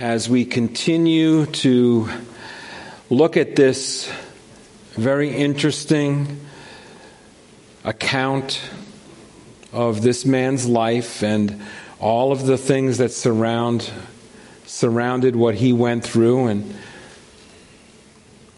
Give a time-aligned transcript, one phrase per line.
[0.00, 2.08] As we continue to
[3.10, 4.10] look at this
[4.92, 6.40] very interesting
[7.84, 8.62] account
[9.74, 11.60] of this man's life and
[11.98, 13.90] all of the things that surround
[14.64, 16.46] surrounded what he went through.
[16.46, 16.74] And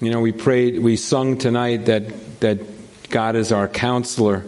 [0.01, 2.61] you know we prayed we sung tonight that that
[3.11, 4.45] God is our counselor.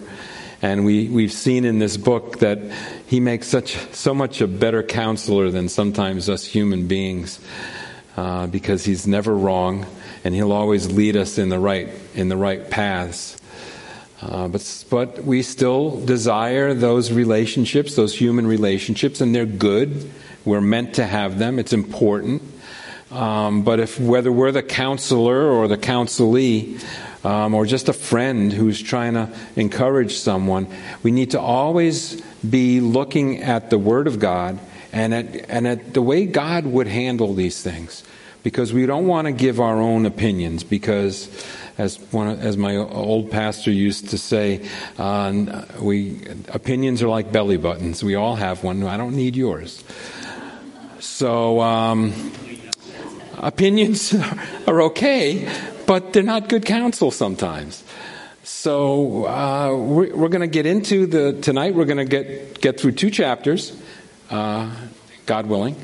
[0.62, 2.58] And we, we've seen in this book that
[3.06, 7.40] he makes such so much a better counselor than sometimes us human beings,
[8.16, 9.86] uh, because he's never wrong,
[10.24, 13.36] and he'll always lead us in the right in the right paths.
[14.22, 20.10] Uh, but but we still desire those relationships, those human relationships, and they're good.
[20.44, 21.58] We're meant to have them.
[21.58, 22.42] It's important.
[23.10, 26.82] Um, but if whether we're the counselor or the counselee,
[27.24, 30.68] um, or just a friend who's trying to encourage someone,
[31.02, 34.58] we need to always be looking at the Word of God
[34.92, 38.04] and at, and at the way God would handle these things.
[38.42, 41.30] Because we don't want to give our own opinions, because
[41.78, 47.56] as one, as my old pastor used to say, uh, we opinions are like belly
[47.56, 48.04] buttons.
[48.04, 48.82] We all have one.
[48.84, 49.82] I don't need yours.
[51.00, 52.32] So um,
[53.38, 54.14] opinions
[54.66, 55.48] are okay,
[55.86, 57.82] but they're not good counsel sometimes.
[58.64, 61.74] So uh, we're, we're going to get into the tonight.
[61.74, 63.78] We're going to get get through two chapters,
[64.30, 64.74] uh,
[65.26, 65.76] God willing,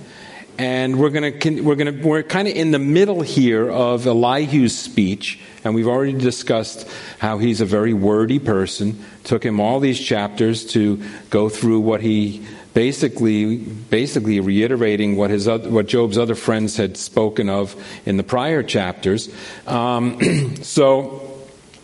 [0.56, 4.06] and we're going to we're going to we're kind of in the middle here of
[4.06, 9.04] Elihu's speech, and we've already discussed how he's a very wordy person.
[9.25, 15.47] Took him all these chapters to go through what he basically basically reiterating what his
[15.47, 19.28] what Job's other friends had spoken of in the prior chapters.
[19.66, 21.29] Um, so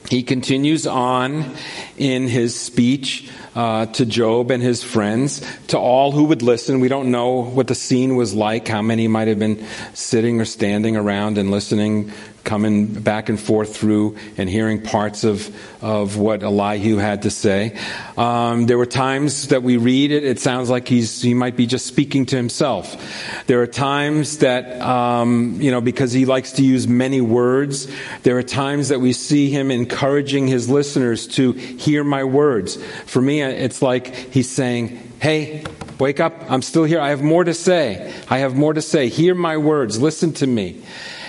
[0.08, 1.54] he continues on
[1.96, 6.80] in his speech uh, to Job and his friends, to all who would listen.
[6.80, 10.44] We don't know what the scene was like, how many might have been sitting or
[10.44, 12.12] standing around and listening
[12.46, 17.76] coming back and forth through and hearing parts of, of what Elihu had to say.
[18.16, 21.66] Um, there were times that we read it, it sounds like he's, he might be
[21.66, 23.44] just speaking to himself.
[23.46, 27.92] There are times that, um, you know, because he likes to use many words,
[28.22, 32.82] there are times that we see him encouraging his listeners to hear my words.
[33.04, 35.64] For me, it's like he's saying, Hey,
[35.98, 36.50] wake up.
[36.50, 37.00] I'm still here.
[37.00, 38.12] I have more to say.
[38.28, 39.08] I have more to say.
[39.08, 40.00] Hear my words.
[40.00, 40.82] Listen to me.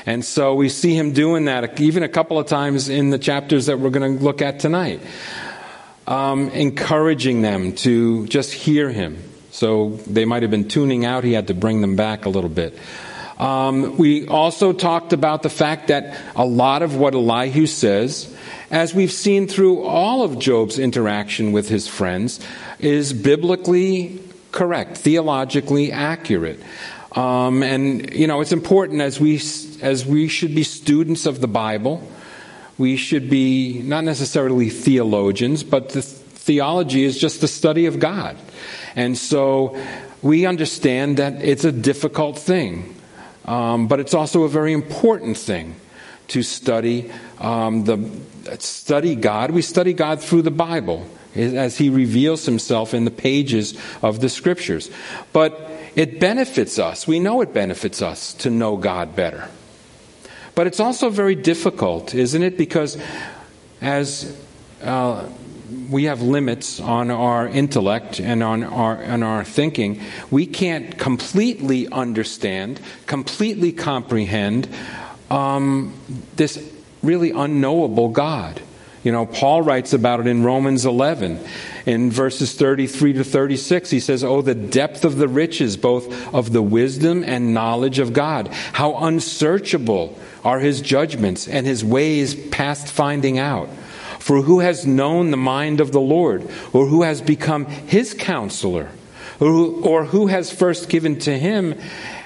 [0.07, 3.65] And so we see him doing that even a couple of times in the chapters
[3.65, 5.01] that we're going to look at tonight.
[6.07, 9.21] Um, encouraging them to just hear him.
[9.51, 12.49] So they might have been tuning out, he had to bring them back a little
[12.49, 12.79] bit.
[13.37, 18.33] Um, we also talked about the fact that a lot of what Elihu says,
[18.71, 22.39] as we've seen through all of Job's interaction with his friends,
[22.79, 24.21] is biblically
[24.53, 26.61] correct, theologically accurate.
[27.17, 29.41] Um, and you know, it's important as we
[29.81, 32.07] as we should be students of the Bible.
[32.77, 38.37] We should be not necessarily theologians, but the theology is just the study of God.
[38.95, 39.75] And so
[40.21, 42.95] we understand that it's a difficult thing,
[43.45, 45.75] um, but it's also a very important thing
[46.27, 47.97] to study um, the
[48.59, 49.49] study God.
[49.49, 53.73] We study God through the Bible as He reveals Himself in the pages
[54.03, 54.91] of the Scriptures.
[55.33, 55.67] But
[55.97, 57.07] it benefits us.
[57.07, 59.49] We know it benefits us to know God better.
[60.53, 62.55] But it's also very difficult, isn't it?
[62.55, 63.01] Because
[63.81, 64.39] as
[64.83, 65.27] uh,
[65.89, 69.99] we have limits on our intellect and on our, on our thinking,
[70.29, 74.69] we can't completely understand, completely comprehend
[75.31, 75.95] um,
[76.35, 76.71] this
[77.01, 78.61] really unknowable God.
[79.03, 81.39] You know, Paul writes about it in Romans 11.
[81.87, 86.51] In verses 33 to 36, he says, Oh, the depth of the riches, both of
[86.51, 88.49] the wisdom and knowledge of God.
[88.73, 93.69] How unsearchable are his judgments and his ways past finding out.
[94.19, 98.89] For who has known the mind of the Lord, or who has become his counselor,
[99.39, 101.73] or who, or who has first given to him,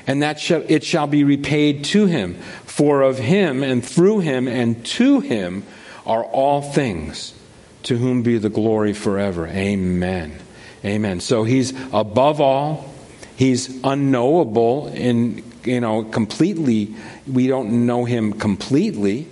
[0.07, 2.33] and that shall, it shall be repaid to him?
[2.65, 5.65] For of him, and through him, and to him
[6.03, 7.35] are all things
[7.83, 9.47] to whom be the glory forever.
[9.47, 10.37] Amen.
[10.83, 11.19] Amen.
[11.19, 12.93] So he's above all,
[13.35, 16.95] he's unknowable in you know, completely,
[17.27, 19.27] we don't know him completely.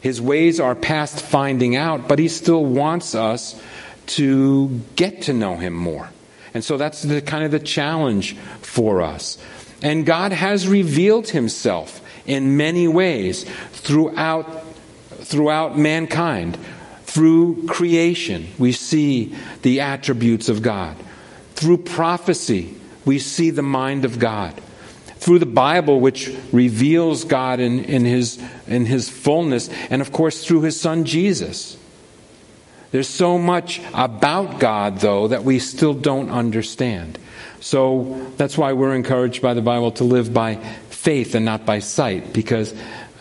[0.00, 3.60] His ways are past finding out, but he still wants us
[4.06, 6.10] to get to know him more.
[6.54, 9.38] And so that's the kind of the challenge for us.
[9.82, 14.64] And God has revealed himself in many ways throughout
[15.22, 16.58] throughout mankind.
[17.12, 20.96] Through creation, we see the attributes of God.
[21.56, 22.74] Through prophecy,
[23.04, 24.58] we see the mind of God.
[25.16, 30.42] Through the Bible, which reveals God in, in, his, in his fullness, and of course
[30.42, 31.76] through his son Jesus.
[32.92, 37.18] There's so much about God, though, that we still don't understand.
[37.60, 40.54] So that's why we're encouraged by the Bible to live by
[40.88, 42.74] faith and not by sight, because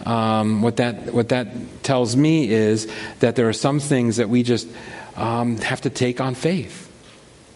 [0.06, 4.44] um, what that what that tells me is that there are some things that we
[4.44, 4.68] just
[5.16, 6.90] um, have to take on faith.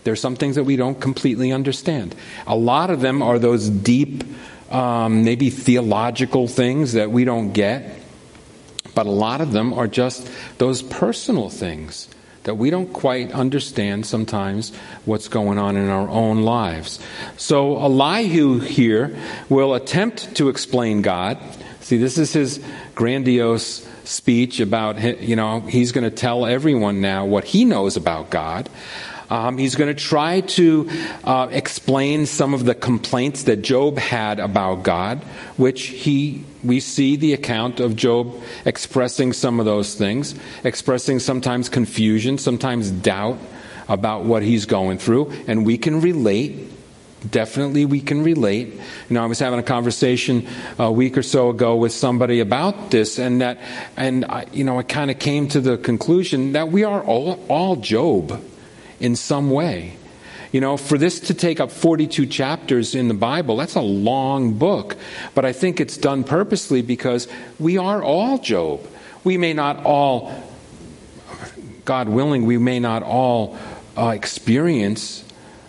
[0.03, 2.15] There are some things that we don't completely understand.
[2.45, 4.23] A lot of them are those deep,
[4.71, 7.99] um, maybe theological things that we don't get.
[8.93, 12.07] But a lot of them are just those personal things
[12.43, 16.99] that we don't quite understand sometimes what's going on in our own lives.
[17.37, 19.17] So Elihu here
[19.49, 21.39] will attempt to explain God.
[21.85, 22.59] See, this is his
[22.95, 28.31] grandiose speech about, you know, he's going to tell everyone now what he knows about
[28.31, 28.71] God.
[29.29, 30.89] Um, he's going to try to
[31.23, 35.19] uh, explain some of the complaints that Job had about God,
[35.57, 38.33] which he we see the account of Job
[38.65, 40.33] expressing some of those things,
[40.63, 43.37] expressing sometimes confusion, sometimes doubt
[43.87, 46.71] about what he's going through, and we can relate.
[47.31, 48.73] Definitely, we can relate.
[48.73, 48.81] You
[49.13, 53.17] know, I was having a conversation a week or so ago with somebody about this,
[53.17, 53.59] and that,
[53.95, 57.43] and I, you know, I kind of came to the conclusion that we are all,
[57.47, 58.43] all Job
[58.99, 59.97] in some way.
[60.51, 64.53] You know, for this to take up 42 chapters in the Bible, that's a long
[64.53, 64.95] book.
[65.33, 67.27] But I think it's done purposely because
[67.59, 68.81] we are all Job.
[69.23, 70.31] We may not all,
[71.83, 73.57] God willing, we may not all
[73.97, 75.24] uh, experience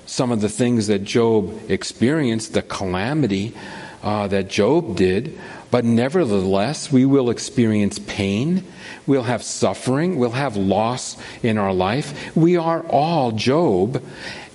[0.06, 3.54] some of the things that Job experienced, the calamity
[4.02, 5.38] uh, that Job did,
[5.70, 8.64] but nevertheless, we will experience pain
[9.06, 10.16] We'll have suffering.
[10.16, 12.36] We'll have loss in our life.
[12.36, 14.02] We are all Job.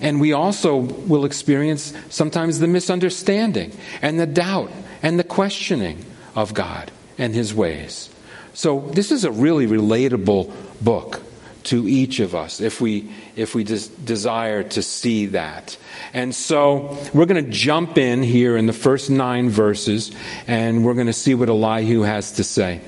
[0.00, 3.72] And we also will experience sometimes the misunderstanding
[4.02, 4.70] and the doubt
[5.02, 6.04] and the questioning
[6.34, 8.10] of God and His ways.
[8.54, 10.52] So, this is a really relatable
[10.82, 11.22] book
[11.64, 15.76] to each of us if we if we des- desire to see that.
[16.12, 20.10] And so we're going to jump in here in the first 9 verses
[20.46, 22.80] and we're going to see what Elihu has to say.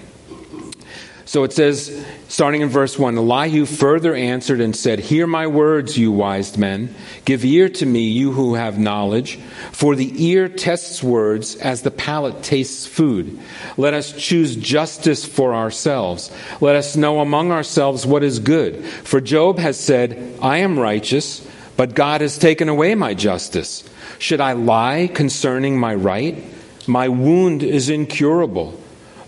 [1.26, 5.97] So it says, starting in verse 1 Elihu further answered and said, Hear my words,
[5.97, 6.94] you wise men.
[7.25, 9.37] Give ear to me, you who have knowledge.
[9.73, 13.41] For the ear tests words as the palate tastes food.
[13.79, 16.31] Let us choose justice for ourselves.
[16.61, 18.85] Let us know among ourselves what is good.
[18.85, 21.47] For Job has said, I am righteous,
[21.79, 23.82] but God has taken away my justice.
[24.19, 26.44] Should I lie concerning my right?
[26.87, 28.79] My wound is incurable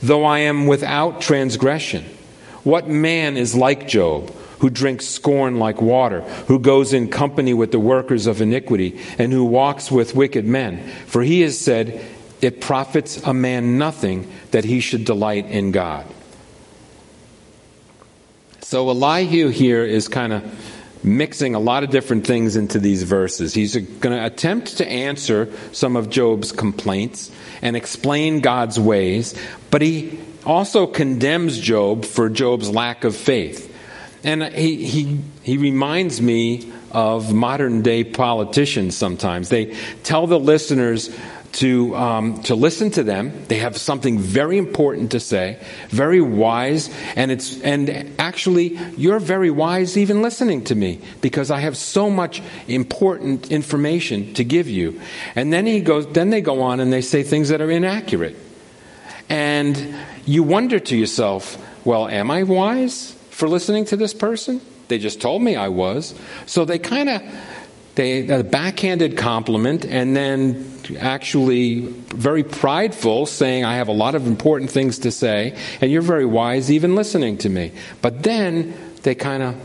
[0.02, 2.04] though I am without transgression.
[2.64, 7.72] What man is like Job, who drinks scorn like water, who goes in company with
[7.72, 10.88] the workers of iniquity, and who walks with wicked men?
[11.06, 12.04] For he has said,
[12.40, 16.06] It profits a man nothing that he should delight in God.
[18.60, 20.75] So Elihu here is kind of
[21.06, 23.54] mixing a lot of different things into these verses.
[23.54, 27.30] He's going to attempt to answer some of Job's complaints
[27.62, 29.34] and explain God's ways,
[29.70, 33.72] but he also condemns Job for Job's lack of faith.
[34.24, 39.48] And he, he, he reminds me of modern day politicians sometimes.
[39.48, 41.16] They tell the listeners
[41.52, 43.32] to, um, to listen to them.
[43.48, 49.50] They have something very important to say, very wise, and it's and actually you're very
[49.50, 55.00] wise even listening to me because I have so much important information to give you.
[55.34, 58.36] And then he goes, then they go on and they say things that are inaccurate,
[59.28, 64.60] and you wonder to yourself, well, am I wise for listening to this person?
[64.88, 66.14] They just told me I was.
[66.46, 67.22] So they kind of
[67.96, 74.26] they a backhanded compliment and then actually very prideful saying i have a lot of
[74.26, 77.72] important things to say and you're very wise even listening to me.
[78.02, 79.56] But then they kind of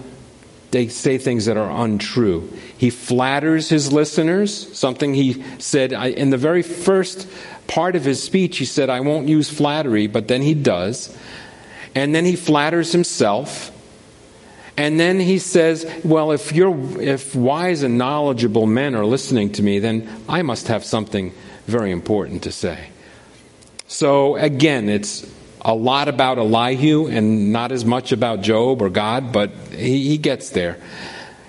[0.71, 2.49] they say things that are untrue.
[2.77, 4.77] He flatters his listeners.
[4.77, 7.27] Something he said in the very first
[7.67, 11.15] part of his speech he said i won't use flattery but then he does.
[11.93, 13.71] And then he flatters himself
[14.77, 19.63] and then he says, Well, if, you're, if wise and knowledgeable men are listening to
[19.63, 21.33] me, then I must have something
[21.67, 22.89] very important to say.
[23.87, 25.29] So, again, it's
[25.61, 30.17] a lot about Elihu and not as much about Job or God, but he, he
[30.17, 30.77] gets there.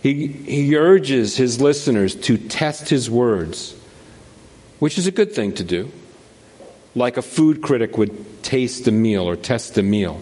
[0.02, 3.74] He, he urges his listeners to test his words,
[4.80, 5.90] which is a good thing to do,
[6.96, 10.20] like a food critic would taste a meal or test a meal,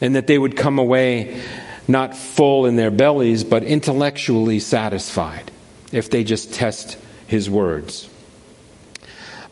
[0.00, 1.40] and that they would come away
[1.86, 5.50] not full in their bellies, but intellectually satisfied
[5.92, 8.08] if they just test his words.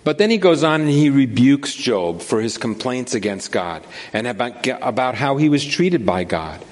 [0.04, 4.26] But then he goes on and he rebukes Job for his complaints against God and
[4.26, 6.64] about, about how he was treated by God.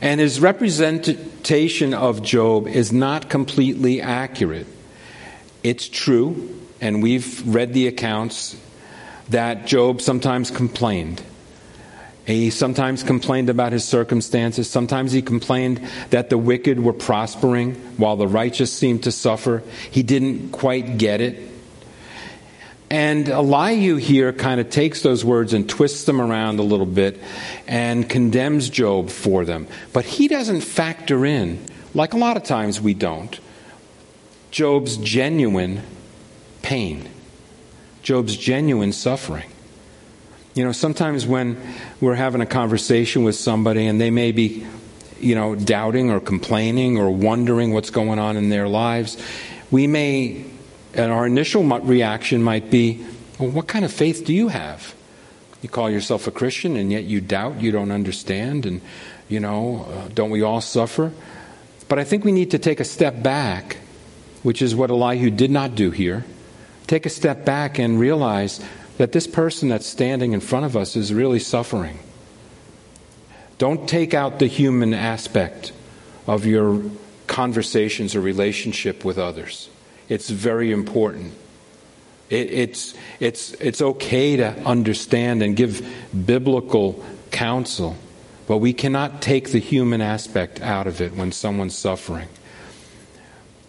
[0.00, 4.66] And his representation of Job is not completely accurate.
[5.62, 8.56] It's true, and we've read the accounts,
[9.30, 11.22] that Job sometimes complained.
[12.26, 14.68] He sometimes complained about his circumstances.
[14.68, 15.80] Sometimes he complained
[16.10, 19.62] that the wicked were prospering while the righteous seemed to suffer.
[19.92, 21.38] He didn't quite get it.
[22.90, 27.20] And Elihu here kind of takes those words and twists them around a little bit
[27.66, 29.68] and condemns Job for them.
[29.92, 31.64] But he doesn't factor in,
[31.94, 33.38] like a lot of times we don't,
[34.50, 35.82] Job's genuine
[36.62, 37.08] pain,
[38.02, 39.50] Job's genuine suffering.
[40.56, 41.60] You know, sometimes when
[42.00, 44.66] we're having a conversation with somebody and they may be,
[45.20, 49.22] you know, doubting or complaining or wondering what's going on in their lives,
[49.70, 50.46] we may
[50.94, 53.04] and our initial reaction might be,
[53.38, 54.94] well, what kind of faith do you have?
[55.60, 58.80] You call yourself a Christian and yet you doubt, you don't understand, and,
[59.28, 61.12] you know, uh, don't we all suffer?
[61.86, 63.76] But I think we need to take a step back,
[64.42, 66.24] which is what Elihu did not do here.
[66.86, 68.64] Take a step back and realize
[68.98, 71.98] that this person that's standing in front of us is really suffering.
[73.58, 75.72] Don't take out the human aspect
[76.26, 76.82] of your
[77.26, 79.68] conversations or relationship with others.
[80.08, 81.34] It's very important.
[82.28, 85.86] It, it's, it's, it's okay to understand and give
[86.26, 87.96] biblical counsel,
[88.46, 92.28] but we cannot take the human aspect out of it when someone's suffering.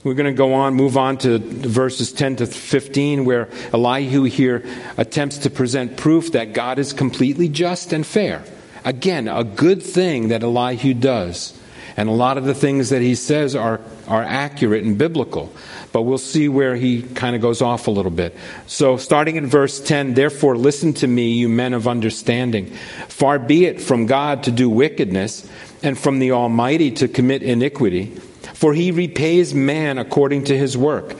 [0.07, 4.63] We're going to go on, move on to verses 10 to 15, where Elihu here
[4.95, 8.43] attempts to present proof that God is completely just and fair.
[8.85, 11.59] Again, a good thing that Elihu does.
[11.97, 15.51] And a lot of the things that he says are, are accurate and biblical
[15.91, 18.35] but we'll see where he kind of goes off a little bit.
[18.67, 22.67] So, starting in verse 10, therefore listen to me, you men of understanding.
[23.07, 25.49] Far be it from God to do wickedness,
[25.81, 28.15] and from the Almighty to commit iniquity,
[28.57, 31.15] for he repays man according to his work.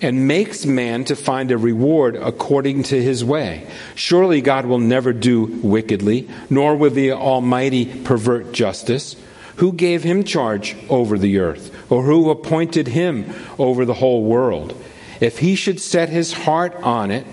[0.00, 3.66] And makes man to find a reward according to his way.
[3.94, 9.16] Surely God will never do wickedly, nor will the Almighty pervert justice.
[9.56, 11.74] Who gave him charge over the earth?
[11.92, 14.74] Or who appointed him over the whole world?
[15.20, 17.26] If he should set his heart on it,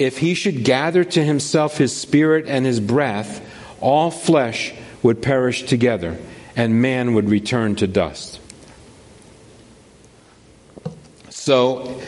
[0.00, 3.40] if he should gather to himself his spirit and his breath,
[3.80, 6.18] all flesh would perish together,
[6.60, 8.38] and man would return to dust.
[11.30, 11.98] So,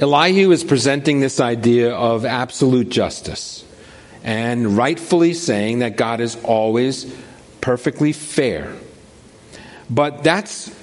[0.00, 3.66] Elihu is presenting this idea of absolute justice
[4.24, 7.14] and rightfully saying that God is always
[7.60, 8.74] perfectly fair.
[9.90, 10.74] But that's,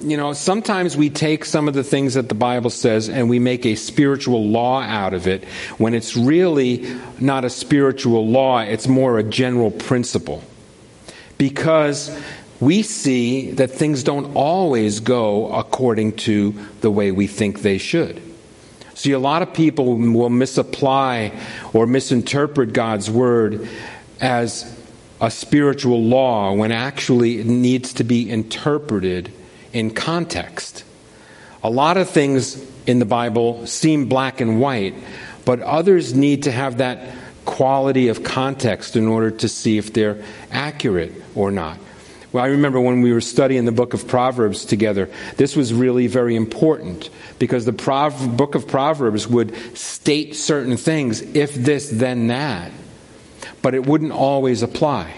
[0.00, 3.38] you know, sometimes we take some of the things that the Bible says and we
[3.38, 5.44] make a spiritual law out of it
[5.76, 6.90] when it's really
[7.20, 10.42] not a spiritual law, it's more a general principle.
[11.36, 12.16] Because
[12.60, 18.20] we see that things don't always go according to the way we think they should.
[18.94, 21.32] See, a lot of people will misapply
[21.72, 23.68] or misinterpret God's word
[24.20, 24.80] as
[25.20, 29.32] a spiritual law when actually it needs to be interpreted
[29.72, 30.84] in context.
[31.62, 34.94] A lot of things in the Bible seem black and white,
[35.44, 40.22] but others need to have that quality of context in order to see if they're
[40.50, 41.78] accurate or not.
[42.34, 46.08] Well, I remember when we were studying the book of Proverbs together, this was really
[46.08, 52.26] very important because the Prov- book of Proverbs would state certain things if this, then
[52.26, 52.70] that
[53.64, 55.10] but it wouldn't always apply.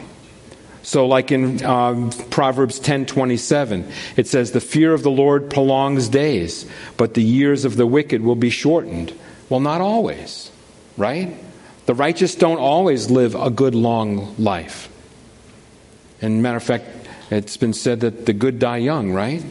[0.84, 6.64] So, like in um, Proverbs 10:27, it says, "The fear of the Lord prolongs days,
[6.96, 9.12] but the years of the wicked will be shortened."
[9.48, 10.52] Well, not always,
[10.96, 11.34] right?
[11.86, 14.88] The righteous don't always live a good long life.
[16.22, 16.84] And matter of fact,
[17.30, 19.44] it's been said that the good die young, right?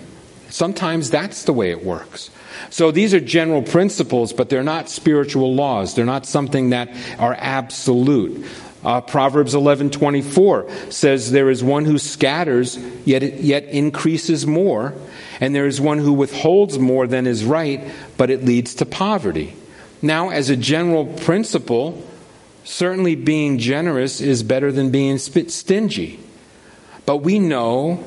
[0.49, 2.29] Sometimes that's the way it works.
[2.69, 5.95] So these are general principles, but they're not spiritual laws.
[5.95, 6.89] They're not something that
[7.19, 8.45] are absolute.
[8.83, 14.93] Uh, Proverbs 11:24 says there is one who scatters yet yet increases more
[15.41, 17.81] and there is one who withholds more than is right
[18.15, 19.55] but it leads to poverty.
[20.03, 22.03] Now, as a general principle,
[22.63, 26.19] certainly being generous is better than being stingy.
[27.05, 28.03] But we know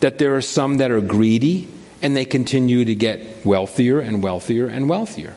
[0.00, 1.68] that there are some that are greedy
[2.02, 5.36] and they continue to get wealthier and wealthier and wealthier.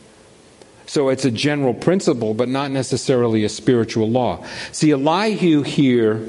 [0.86, 4.46] So it's a general principle, but not necessarily a spiritual law.
[4.72, 6.28] See, Elihu here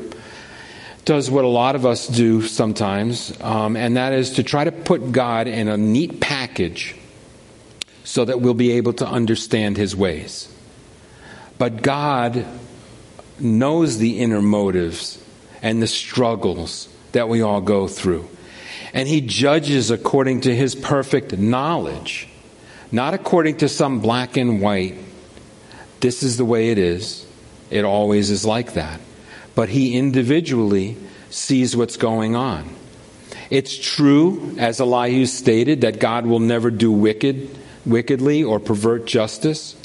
[1.05, 4.73] does what a lot of us do sometimes, um, and that is to try to
[4.73, 6.97] put God in a neat package
[8.05, 10.51] so that we'll be able to understand his ways.
[11.59, 12.47] But God
[13.39, 15.24] knows the inner motives
[15.65, 18.29] and the struggles that we all go through.
[18.93, 22.29] And he judges according to his perfect knowledge,
[22.93, 24.97] not according to some black and white.
[26.01, 27.27] This is the way it is.
[27.71, 29.01] It always is like that.
[29.55, 30.99] But he individually
[31.31, 32.69] sees what's going on.
[33.49, 37.57] It's true, as Elihu stated, that God will never do wicked,
[37.87, 39.77] wickedly or pervert justice.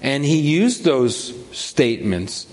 [0.00, 2.46] And he used those statements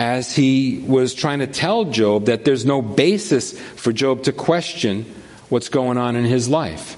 [0.00, 5.04] as he was trying to tell Job that there's no basis for Job to question
[5.50, 6.96] what's going on in his life.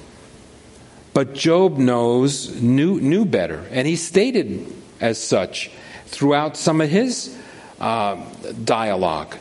[1.13, 5.69] But Job knows, knew, knew better, and he stated as such
[6.07, 7.37] throughout some of his
[7.81, 8.25] uh,
[8.63, 9.35] dialogue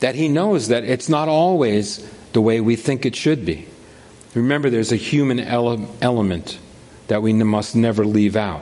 [0.00, 3.66] that he knows that it's not always the way we think it should be.
[4.34, 6.58] Remember, there's a human ele- element
[7.06, 8.60] that we must never leave out.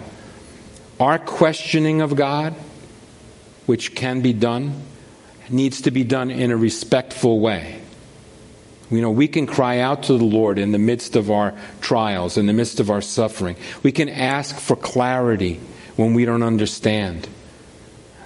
[1.01, 2.55] Our questioning of God,
[3.67, 4.83] which can be done,
[5.51, 7.81] needs to be done in a respectful way.
[8.91, 12.37] You know, we can cry out to the Lord in the midst of our trials,
[12.37, 13.57] in the midst of our suffering.
[13.83, 15.61] We can ask for clarity
[15.97, 17.29] when we don't understand.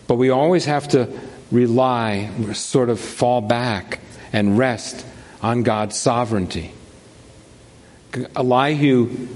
[0.07, 1.09] But we always have to
[1.51, 4.01] rely, sort of fall back
[4.33, 5.07] and rest
[5.43, 6.73] on God's sovereignty.
[8.37, 9.29] Elihu,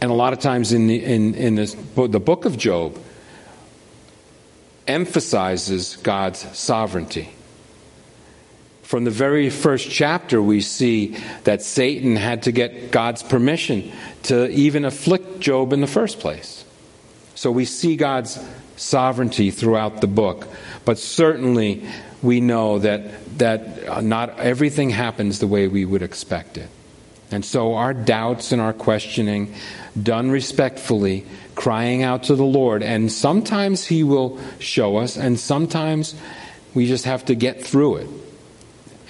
[0.00, 2.98] and a lot of times in the, in, in this, the book of Job,
[4.86, 7.30] emphasizes God's sovereignty.
[8.82, 13.90] From the very first chapter, we see that Satan had to get God's permission
[14.24, 16.64] to even afflict Job in the first place.
[17.34, 18.38] So we see God's
[18.76, 20.46] sovereignty throughout the book,
[20.84, 21.86] but certainly
[22.22, 26.68] we know that, that not everything happens the way we would expect it.
[27.30, 29.54] And so our doubts and our questioning,
[30.00, 36.14] done respectfully, crying out to the Lord, and sometimes He will show us, and sometimes
[36.74, 38.08] we just have to get through it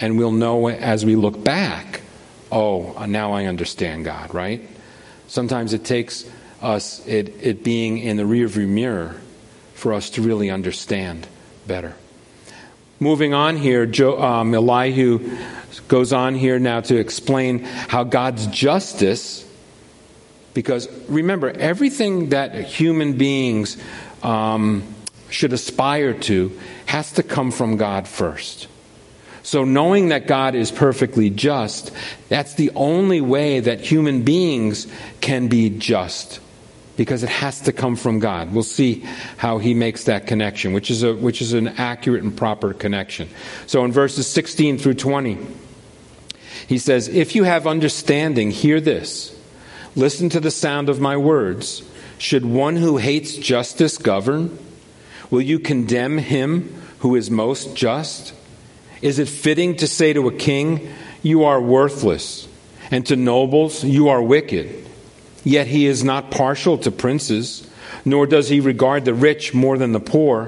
[0.01, 2.01] and we'll know as we look back,
[2.51, 4.63] oh, now I understand God, right?
[5.29, 6.29] Sometimes it takes
[6.61, 9.17] us it, it being in the rearview mirror
[9.75, 11.27] for us to really understand
[11.67, 11.95] better.
[13.01, 15.37] Moving on here, Joe, um, Elihu
[15.89, 19.44] goes on here now to explain how God's justice,
[20.55, 23.77] because remember, everything that human beings
[24.23, 24.83] um,
[25.29, 28.69] should aspire to has to come from God first.
[29.43, 31.93] So, knowing that God is perfectly just,
[32.31, 34.87] that's the only way that human beings
[35.21, 36.41] can be just
[36.97, 38.55] because it has to come from God.
[38.55, 39.05] We'll see
[39.37, 43.29] how he makes that connection, which is, a, which is an accurate and proper connection.
[43.67, 45.39] So in verses 16 through 20,
[46.69, 49.34] he says, If you have understanding, hear this.
[49.97, 51.83] Listen to the sound of my words.
[52.19, 54.59] Should one who hates justice govern?
[55.31, 58.35] Will you condemn him who is most just?
[59.03, 60.89] Is it fitting to say to a king,
[61.23, 62.49] You are worthless,
[62.91, 64.85] and to nobles, You are wicked?
[65.45, 67.69] Yet he is not partial to princes,
[68.05, 70.47] nor does he regard the rich more than the poor,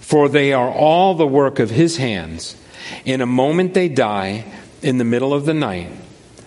[0.00, 2.56] for they are all the work of his hands.
[3.04, 4.44] In a moment they die,
[4.82, 5.90] in the middle of the night.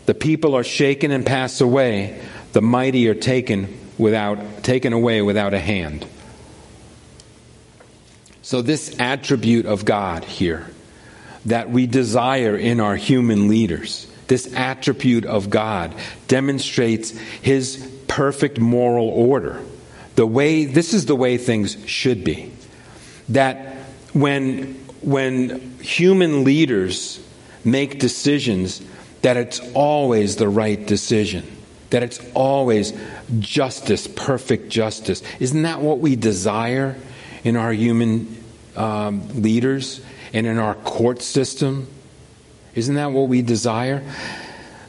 [0.05, 2.21] The people are shaken and pass away,
[2.53, 6.05] the mighty are taken without taken away without a hand.
[8.41, 10.65] So this attribute of God here
[11.45, 14.07] that we desire in our human leaders.
[14.27, 15.93] This attribute of God
[16.27, 19.61] demonstrates his perfect moral order.
[20.15, 22.51] The way this is the way things should be.
[23.29, 23.75] That
[24.13, 27.19] when when human leaders
[27.63, 28.81] make decisions
[29.21, 31.45] that it's always the right decision.
[31.89, 32.93] That it's always
[33.39, 35.23] justice, perfect justice.
[35.39, 36.95] Isn't that what we desire
[37.43, 38.43] in our human
[38.75, 40.01] um, leaders?
[40.33, 41.87] and in our court system?
[42.75, 44.03] Isn't that what we desire?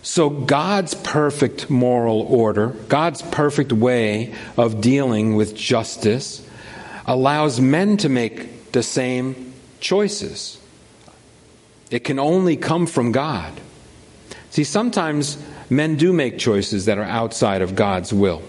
[0.02, 6.46] So, God's perfect moral order, God's perfect way of dealing with justice,
[7.06, 10.58] allows men to make the same choices.
[11.90, 13.52] It can only come from God.
[14.50, 15.36] See, sometimes
[15.70, 18.42] men do make choices that are outside of God's will.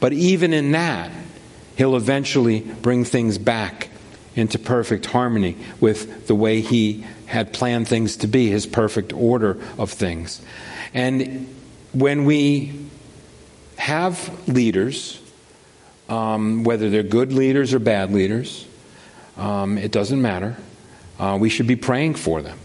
[0.00, 1.10] But even in that,
[1.76, 3.88] he'll eventually bring things back
[4.36, 9.58] into perfect harmony with the way he had planned things to be, his perfect order
[9.78, 10.42] of things.
[10.92, 11.54] And
[11.92, 12.86] when we
[13.76, 15.20] have leaders,
[16.08, 18.66] um, whether they're good leaders or bad leaders,
[19.36, 20.56] um, it doesn't matter.
[21.18, 22.58] Uh, we should be praying for them.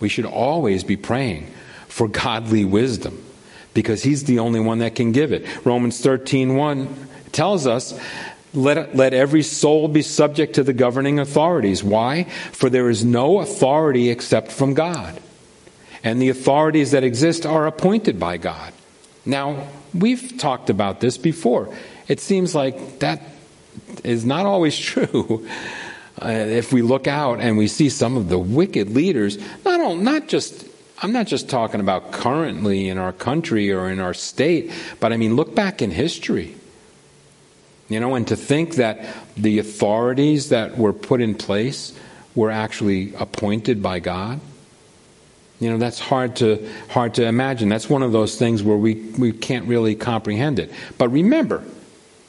[0.00, 1.52] We should always be praying
[1.88, 3.24] for godly wisdom
[3.74, 5.46] because he's the only one that can give it.
[5.64, 7.98] Romans 13 1 tells us
[8.54, 11.84] let, let every soul be subject to the governing authorities.
[11.84, 12.24] Why?
[12.52, 15.20] For there is no authority except from God.
[16.02, 18.72] And the authorities that exist are appointed by God.
[19.26, 21.74] Now, we've talked about this before.
[22.06, 23.22] It seems like that
[24.04, 25.46] is not always true.
[26.20, 29.94] Uh, if we look out and we see some of the wicked leaders, not, all,
[29.94, 30.67] not just
[31.00, 35.16] I'm not just talking about currently in our country or in our state, but I
[35.16, 36.56] mean, look back in history.
[37.88, 39.06] You know, and to think that
[39.36, 41.98] the authorities that were put in place
[42.34, 44.40] were actually appointed by God.
[45.58, 47.68] You know, that's hard to hard to imagine.
[47.68, 50.70] That's one of those things where we, we can't really comprehend it.
[50.98, 51.64] But remember,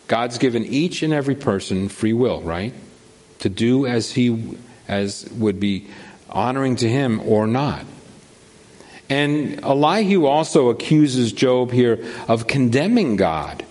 [0.08, 2.73] God's given each and every person free will, right?
[3.39, 5.88] To do as he as would be
[6.29, 7.86] honoring to him or not.
[9.10, 13.65] And Elihu also accuses Job here of condemning God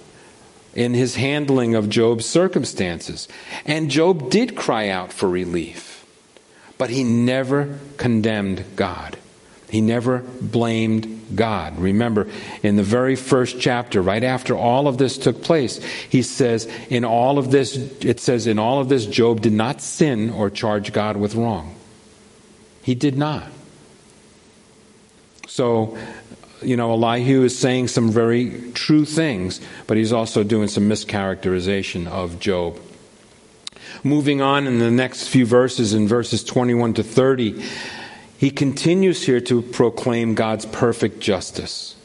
[0.75, 3.29] in his handling of Job's circumstances.
[3.65, 6.05] And Job did cry out for relief,
[6.77, 9.17] but he never condemned God.
[9.71, 11.79] He never blamed God.
[11.79, 12.27] Remember,
[12.63, 17.05] in the very first chapter, right after all of this took place, he says, in
[17.05, 20.93] all of this, it says, in all of this, Job did not sin or charge
[20.93, 21.75] God with wrong.
[22.83, 23.51] He did not.
[25.59, 25.99] So,
[26.63, 32.07] you know, Elihu is saying some very true things, but he's also doing some mischaracterization
[32.07, 32.79] of Job.
[34.05, 37.61] Moving on in the next few verses, in verses 21 to 30,
[38.39, 41.97] he continues here to proclaim God's perfect justice.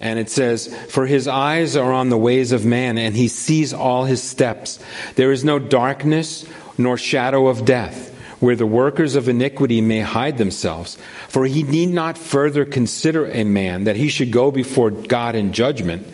[0.00, 3.72] And it says, For his eyes are on the ways of man, and he sees
[3.72, 4.80] all his steps.
[5.14, 6.44] There is no darkness
[6.76, 10.98] nor shadow of death where the workers of iniquity may hide themselves.
[11.28, 15.52] For he need not further consider a man that he should go before God in
[15.52, 16.06] judgment.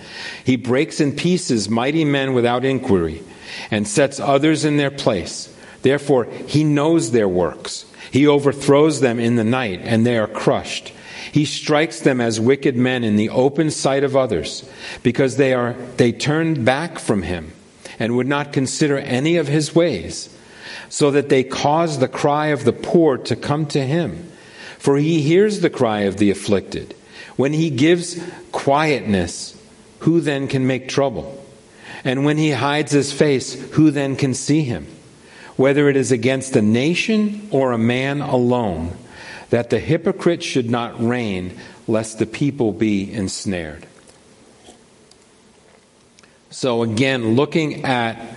[0.44, 3.22] He breaks in pieces mighty men without inquiry,
[3.70, 5.54] and sets others in their place.
[5.82, 7.86] Therefore, he knows their works.
[8.10, 10.92] He overthrows them in the night, and they are crushed.
[11.32, 14.68] He strikes them as wicked men in the open sight of others,
[15.02, 17.52] because they are they turned back from him
[17.98, 20.34] and would not consider any of his ways
[20.88, 24.30] so that they cause the cry of the poor to come to him.
[24.78, 26.94] For he hears the cry of the afflicted.
[27.36, 29.60] When he gives quietness,
[30.00, 31.44] who then can make trouble?
[32.04, 34.86] And when he hides his face, who then can see him?
[35.56, 38.96] Whether it is against a nation or a man alone,
[39.50, 43.86] that the hypocrite should not reign, lest the people be ensnared.
[46.48, 48.36] So again, looking at,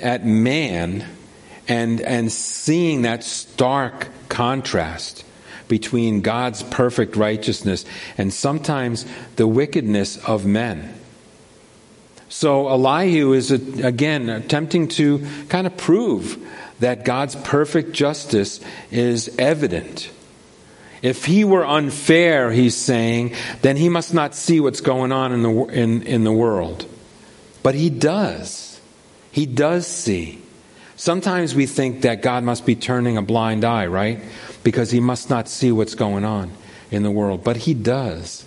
[0.00, 1.04] at man,
[1.70, 5.24] and, and seeing that stark contrast
[5.68, 7.84] between God's perfect righteousness
[8.18, 9.06] and sometimes
[9.36, 10.92] the wickedness of men.
[12.28, 16.44] So Elihu is again attempting to kind of prove
[16.80, 20.10] that God's perfect justice is evident.
[21.02, 25.42] If he were unfair, he's saying, then he must not see what's going on in
[25.42, 26.84] the, in, in the world.
[27.62, 28.80] But he does.
[29.30, 30.42] He does see.
[31.00, 34.20] Sometimes we think that God must be turning a blind eye, right?
[34.62, 36.50] Because he must not see what's going on
[36.90, 38.44] in the world, but he does.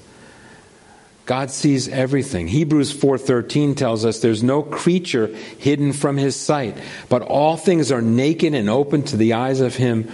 [1.26, 2.50] God sees everything.
[2.50, 6.78] Hebrews 4:13 tells us there's no creature hidden from his sight,
[7.10, 10.08] but all things are naked and open to the eyes of him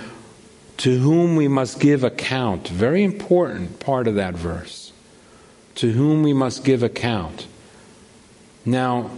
[0.78, 2.70] to whom we must give account.
[2.70, 4.94] Very important part of that verse.
[5.76, 7.48] To whom we must give account.
[8.66, 9.12] Now,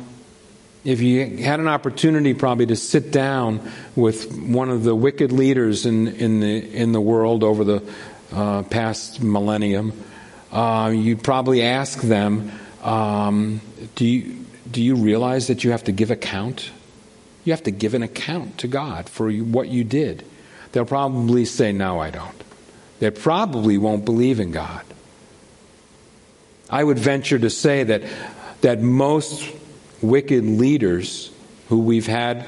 [0.84, 5.86] if you had an opportunity probably to sit down with one of the wicked leaders
[5.86, 7.84] in, in, the, in the world over the
[8.32, 9.94] uh, past millennium,
[10.52, 13.62] uh, you'd probably ask them, um,
[13.96, 16.72] do, you, do you realize that you have to give account?
[17.44, 20.26] You have to give an account to God for what you did.
[20.72, 22.44] They'll probably say, No, I don't.
[23.00, 24.86] They probably won't believe in God.
[26.70, 28.04] I would venture to say that,
[28.62, 29.44] that most
[30.02, 31.32] wicked leaders
[31.70, 32.46] who we've had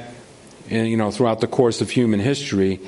[0.70, 2.80] eh, you know, throughout the course of human history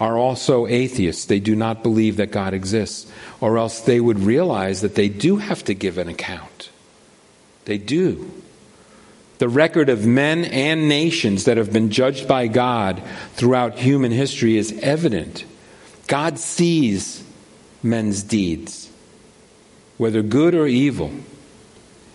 [0.00, 1.24] are also atheists.
[1.24, 5.36] They do not believe that God exists, or else they would realize that they do
[5.36, 6.70] have to give an account.
[7.64, 8.30] They do.
[9.38, 13.02] The record of men and nations that have been judged by God
[13.34, 15.44] throughout human history is evident.
[16.08, 17.22] God sees
[17.82, 18.90] men's deeds,
[19.96, 21.12] whether good or evil,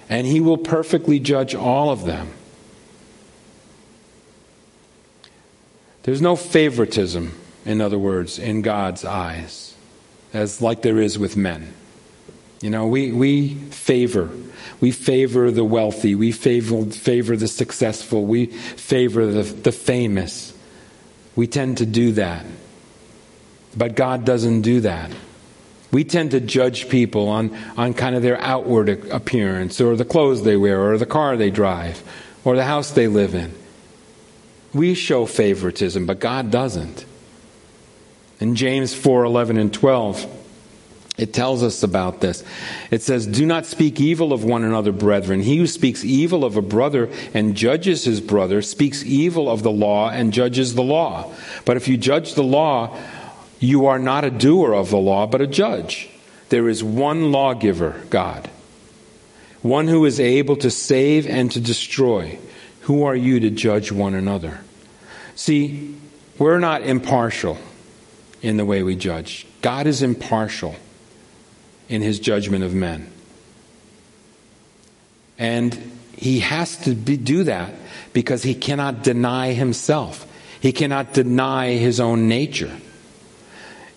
[0.09, 2.31] and He will perfectly judge all of them.
[6.03, 7.33] There's no favoritism,
[7.65, 9.73] in other words, in God's eyes,
[10.33, 11.73] as like there is with men.
[12.61, 14.29] You know, we, we favor.
[14.79, 16.15] We favor the wealthy.
[16.15, 18.25] We favor, favor the successful.
[18.25, 20.53] We favor the, the famous.
[21.35, 22.45] We tend to do that.
[23.75, 25.11] But God doesn't do that.
[25.93, 30.43] We tend to judge people on, on kind of their outward appearance, or the clothes
[30.43, 32.03] they wear, or the car they drive,
[32.43, 33.53] or the house they live in.
[34.73, 37.05] We show favoritism, but God doesn't.
[38.39, 40.25] In James 4 11 and 12,
[41.15, 42.43] it tells us about this.
[42.89, 45.43] It says, Do not speak evil of one another, brethren.
[45.43, 49.71] He who speaks evil of a brother and judges his brother speaks evil of the
[49.71, 51.31] law and judges the law.
[51.65, 52.97] But if you judge the law,
[53.63, 56.09] you are not a doer of the law, but a judge.
[56.49, 58.49] There is one lawgiver, God,
[59.61, 62.37] one who is able to save and to destroy.
[62.81, 64.59] Who are you to judge one another?
[65.35, 65.95] See,
[66.37, 67.57] we're not impartial
[68.41, 69.47] in the way we judge.
[69.61, 70.75] God is impartial
[71.87, 73.09] in his judgment of men.
[75.39, 75.73] And
[76.17, 77.73] he has to be, do that
[78.11, 80.27] because he cannot deny himself.
[80.59, 82.71] He cannot deny his own nature.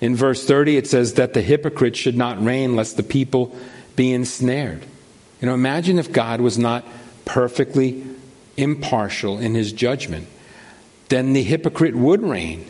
[0.01, 3.57] In verse 30, it says that the hypocrite should not reign lest the people
[3.95, 4.85] be ensnared.
[5.41, 6.85] You know, imagine if God was not
[7.25, 8.05] perfectly
[8.57, 10.29] impartial in his judgment
[11.09, 12.67] then the hypocrite would reign.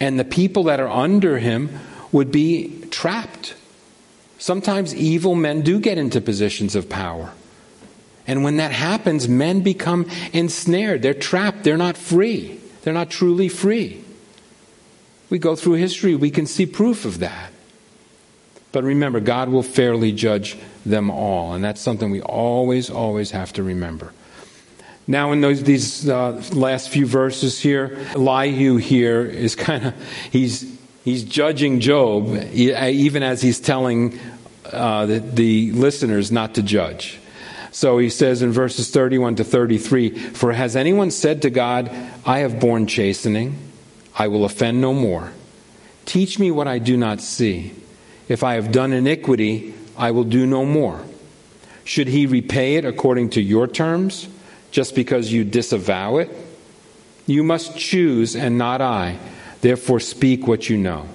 [0.00, 1.70] And the people that are under him
[2.12, 3.54] would be trapped.
[4.38, 7.32] Sometimes evil men do get into positions of power.
[8.26, 11.02] And when that happens, men become ensnared.
[11.02, 11.64] They're trapped.
[11.64, 12.60] They're not free.
[12.82, 14.04] They're not truly free.
[15.30, 17.52] We go through history, we can see proof of that.
[18.72, 21.54] But remember, God will fairly judge them all.
[21.54, 24.12] And that's something we always, always have to remember.
[25.06, 29.94] Now, in those, these uh, last few verses here, Elihu here is kind of,
[30.30, 34.18] he's, he's judging Job, even as he's telling
[34.66, 37.18] uh, the, the listeners not to judge.
[37.70, 41.90] So he says in verses 31 to 33 For has anyone said to God,
[42.26, 43.56] I have borne chastening,
[44.18, 45.32] I will offend no more?
[46.04, 47.72] Teach me what I do not see.
[48.28, 51.00] If I have done iniquity, I will do no more.
[51.84, 54.28] Should he repay it according to your terms?
[54.70, 56.30] just because you disavow it?
[57.26, 59.18] You must choose and not I.
[59.60, 61.06] Therefore, speak what you know.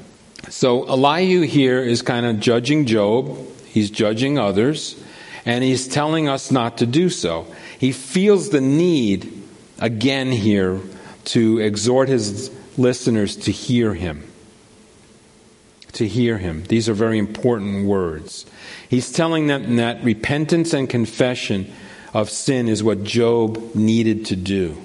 [0.50, 5.02] So, Elihu here is kind of judging Job, he's judging others,
[5.46, 7.48] and he's telling us not to do so.
[7.80, 9.42] He feels the need,
[9.80, 10.82] again, here,
[11.26, 14.28] to exhort his listeners to hear him.
[15.94, 16.64] To hear him.
[16.64, 18.46] These are very important words.
[18.90, 21.72] He's telling them that repentance and confession
[22.14, 24.78] of sin is what Job needed to do.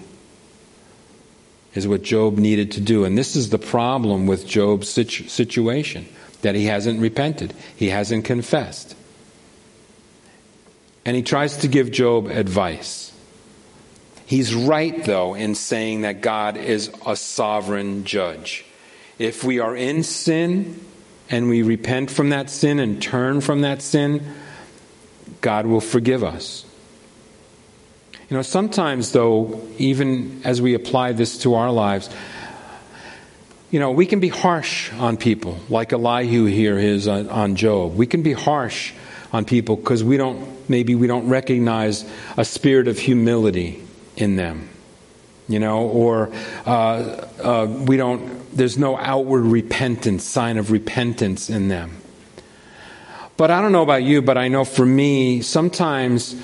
[1.75, 3.05] Is what Job needed to do.
[3.05, 6.09] And this is the problem with Job's situ- situation
[6.43, 8.95] that he hasn't repented, he hasn't confessed.
[11.05, 13.13] And he tries to give Job advice.
[14.29, 18.67] He's right, though, in saying that God is a sovereign judge.
[19.19, 20.85] If we are in sin
[21.31, 24.35] and we repent from that sin and turn from that sin,
[25.41, 26.67] God will forgive us.
[28.29, 32.11] You know, sometimes, though, even as we apply this to our lives,
[33.71, 37.97] you know, we can be harsh on people, like Elihu here is on Job.
[37.97, 38.93] We can be harsh
[39.33, 42.05] on people because we don't, maybe we don't recognize
[42.37, 43.88] a spirit of humility
[44.19, 44.69] in them,
[45.49, 46.31] you know, or
[46.67, 46.71] uh,
[47.43, 51.97] uh, we don't, there's no outward repentance, sign of repentance in them.
[53.37, 56.35] But I don't know about you, but I know for me, sometimes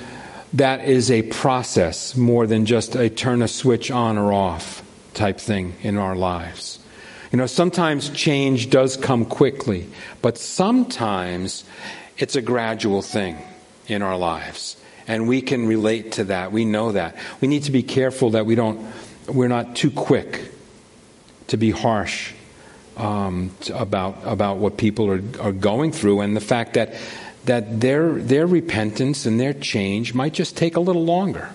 [0.53, 4.81] that is a process more than just a turn a switch on or off
[5.13, 6.79] type thing in our lives.
[7.33, 9.89] You know, sometimes change does come quickly,
[10.21, 11.65] but sometimes
[12.17, 13.37] it's a gradual thing
[13.87, 14.77] in our lives.
[15.07, 16.51] And we can relate to that.
[16.51, 17.15] We know that.
[17.41, 18.85] We need to be careful that we don't,
[19.27, 20.51] we're not too quick
[21.47, 22.33] to be harsh
[22.97, 26.95] um, about, about what people are, are going through and the fact that
[27.45, 31.53] that their, their repentance and their change might just take a little longer.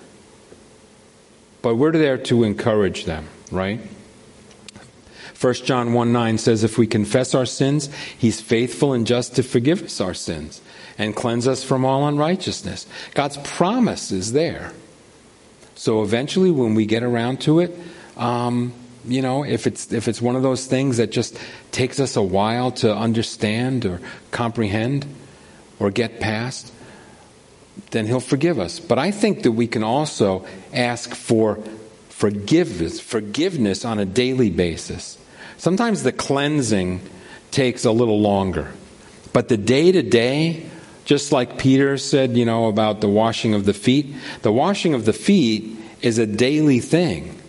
[1.61, 3.79] But we're there to encourage them, right?
[5.41, 9.43] 1 John 1 9 says, If we confess our sins, he's faithful and just to
[9.43, 10.61] forgive us our sins
[10.99, 12.85] and cleanse us from all unrighteousness.
[13.15, 14.71] God's promise is there.
[15.73, 17.75] So eventually, when we get around to it,
[18.17, 18.71] um,
[19.03, 21.39] you know, if it's if it's one of those things that just
[21.71, 23.99] takes us a while to understand or
[24.29, 25.07] comprehend
[25.79, 26.71] or get past,
[27.89, 28.79] then He'll forgive us.
[28.79, 31.57] But I think that we can also ask for
[32.09, 35.17] forgiveness, forgiveness on a daily basis.
[35.61, 37.01] Sometimes the cleansing
[37.51, 38.71] takes a little longer,
[39.31, 40.65] but the day to day,
[41.05, 44.07] just like Peter said, you know, about the washing of the feet,
[44.41, 47.39] the washing of the feet is a daily thing.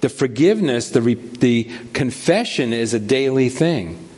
[0.00, 4.08] The forgiveness, the, re- the confession is a daily thing.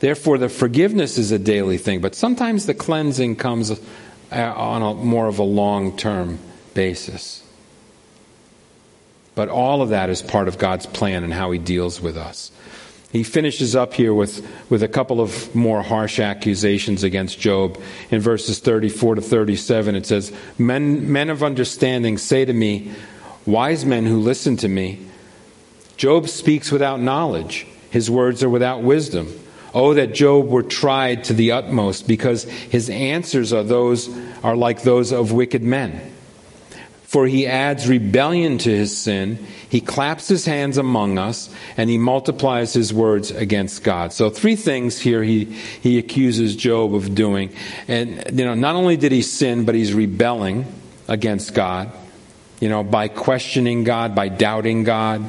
[0.00, 2.00] Therefore, the forgiveness is a daily thing.
[2.00, 3.76] But sometimes the cleansing comes uh,
[4.32, 6.38] on a more of a long term
[6.72, 7.45] basis.
[9.36, 12.50] But all of that is part of God's plan and how He deals with us.
[13.12, 17.80] He finishes up here with, with a couple of more harsh accusations against Job.
[18.10, 22.92] In verses 34 to 37, it says, Men, men of understanding say to me,
[23.46, 25.06] wise men who listen to me,
[25.96, 29.32] Job speaks without knowledge, his words are without wisdom.
[29.72, 34.08] Oh, that Job were tried to the utmost, because his answers are those
[34.42, 36.15] are like those of wicked men.
[37.16, 39.38] For he adds rebellion to his sin.
[39.70, 41.48] He claps his hands among us,
[41.78, 44.12] and he multiplies his words against God.
[44.12, 47.54] So three things here he, he accuses Job of doing.
[47.88, 50.66] And, you know, not only did he sin, but he's rebelling
[51.08, 51.90] against God,
[52.60, 55.24] you know, by questioning God, by doubting God.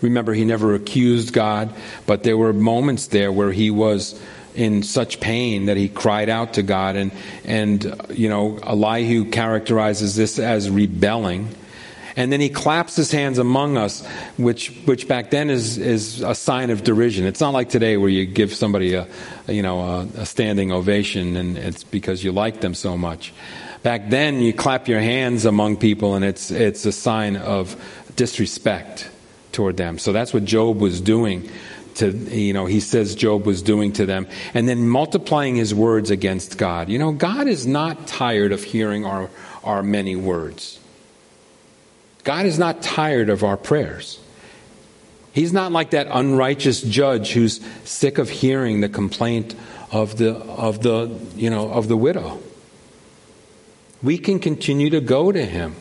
[0.00, 1.74] Remember, he never accused God,
[2.06, 4.18] but there were moments there where he was
[4.54, 6.96] in such pain that he cried out to God.
[6.96, 7.12] And,
[7.44, 11.48] and you know, Elihu characterizes this as rebelling.
[12.16, 16.34] And then he claps his hands among us, which, which back then is, is a
[16.34, 17.26] sign of derision.
[17.26, 19.08] It's not like today where you give somebody a,
[19.48, 23.32] you know, a, a standing ovation and it's because you like them so much.
[23.82, 27.76] Back then, you clap your hands among people and it's, it's a sign of
[28.16, 29.10] disrespect
[29.50, 29.98] toward them.
[29.98, 31.50] So that's what Job was doing
[31.96, 36.10] to, you know, he says Job was doing to them, and then multiplying his words
[36.10, 36.88] against God.
[36.88, 39.30] You know, God is not tired of hearing our,
[39.62, 40.80] our many words.
[42.24, 44.18] God is not tired of our prayers.
[45.32, 49.54] He's not like that unrighteous judge who's sick of hearing the complaint
[49.90, 52.40] of the, of the, you know, of the widow.
[54.02, 55.74] We can continue to go to him.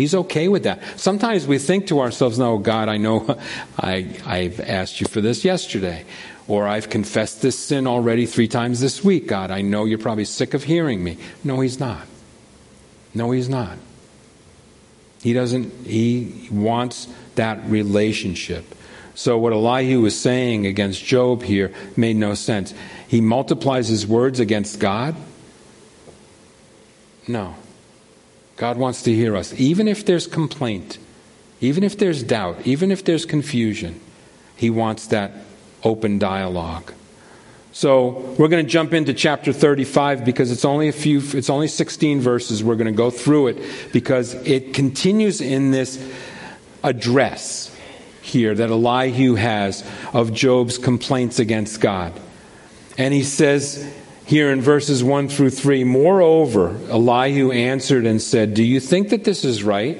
[0.00, 0.80] He's okay with that.
[0.98, 3.38] Sometimes we think to ourselves, no, God, I know
[3.78, 6.06] I, I've asked you for this yesterday.
[6.48, 9.26] Or I've confessed this sin already three times this week.
[9.26, 11.18] God, I know you're probably sick of hearing me.
[11.44, 12.06] No, he's not.
[13.12, 13.76] No, he's not.
[15.20, 18.74] He doesn't, he wants that relationship.
[19.14, 22.72] So, what Elihu was saying against Job here made no sense.
[23.06, 25.14] He multiplies his words against God?
[27.28, 27.54] No.
[28.60, 29.58] God wants to hear us.
[29.58, 30.98] Even if there's complaint,
[31.62, 33.98] even if there's doubt, even if there's confusion,
[34.54, 35.32] He wants that
[35.82, 36.92] open dialogue.
[37.72, 41.68] So we're going to jump into chapter 35 because it's only a few, it's only
[41.68, 42.62] 16 verses.
[42.62, 45.98] We're going to go through it because it continues in this
[46.84, 47.74] address
[48.20, 52.12] here that Elihu has of Job's complaints against God.
[52.98, 53.90] And he says,
[54.30, 59.24] here in verses 1 through 3 Moreover, Elihu answered and said, Do you think that
[59.24, 59.98] this is right?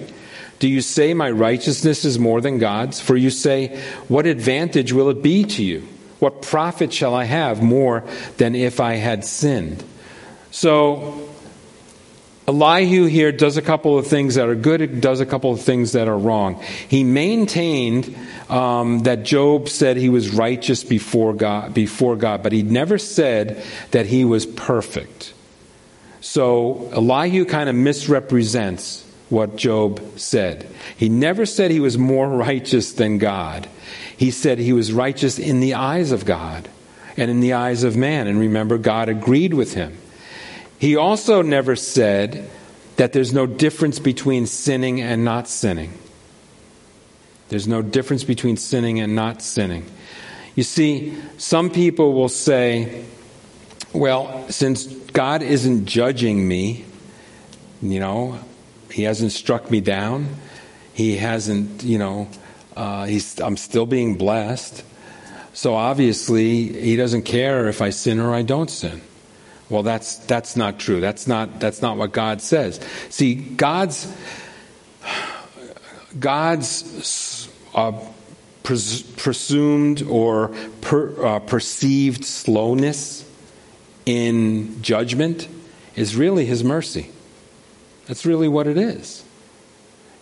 [0.60, 3.00] Do you say my righteousness is more than God's?
[3.00, 5.80] For you say, What advantage will it be to you?
[6.20, 8.04] What profit shall I have more
[8.36, 9.82] than if I had sinned?
[10.52, 11.28] So,
[12.50, 15.60] Elihu here does a couple of things that are good, it does a couple of
[15.60, 16.60] things that are wrong.
[16.88, 18.16] He maintained
[18.48, 23.64] um, that Job said he was righteous before God, before God, but he never said
[23.92, 25.32] that he was perfect.
[26.20, 30.68] So Elihu kind of misrepresents what Job said.
[30.96, 33.68] He never said he was more righteous than God.
[34.16, 36.68] He said he was righteous in the eyes of God
[37.16, 38.26] and in the eyes of man.
[38.26, 39.96] And remember, God agreed with him.
[40.80, 42.48] He also never said
[42.96, 45.92] that there's no difference between sinning and not sinning.
[47.50, 49.84] There's no difference between sinning and not sinning.
[50.54, 53.04] You see, some people will say,
[53.92, 56.86] well, since God isn't judging me,
[57.82, 58.38] you know,
[58.90, 60.28] He hasn't struck me down,
[60.94, 62.26] He hasn't, you know,
[62.74, 63.06] uh,
[63.44, 64.82] I'm still being blessed.
[65.52, 69.02] So obviously, He doesn't care if I sin or I don't sin.
[69.70, 71.00] Well, that's, that's not true.
[71.00, 72.80] That's not, that's not what God says.
[73.08, 74.12] See, God's,
[76.18, 77.92] God's uh,
[78.64, 80.48] pres- presumed or
[80.80, 83.24] per, uh, perceived slowness
[84.06, 85.46] in judgment
[85.94, 87.10] is really his mercy.
[88.06, 89.24] That's really what it is.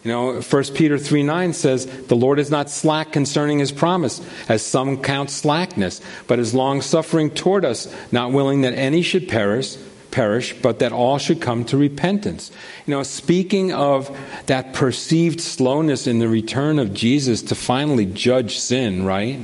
[0.05, 4.21] You know, 1 Peter 3 9 says, The Lord is not slack concerning his promise,
[4.49, 9.29] as some count slackness, but is long suffering toward us, not willing that any should
[9.29, 9.77] perish,
[10.11, 12.53] perish, but that all should come to repentance.
[12.87, 18.59] You know, speaking of that perceived slowness in the return of Jesus to finally judge
[18.59, 19.41] sin, right?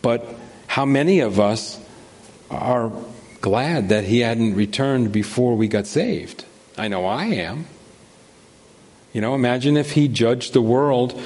[0.00, 0.26] But
[0.68, 1.78] how many of us
[2.50, 2.90] are
[3.42, 6.46] glad that he hadn't returned before we got saved?
[6.78, 7.66] I know I am.
[9.16, 11.18] You know, imagine if he judged the world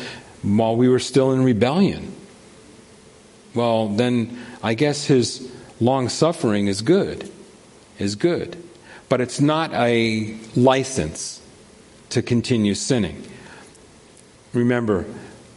[0.42, 2.14] while we were still in rebellion.
[3.52, 7.28] Well, then I guess his long suffering is good
[7.98, 8.62] is good.
[9.08, 11.42] But it's not a license
[12.10, 13.24] to continue sinning.
[14.52, 15.04] Remember,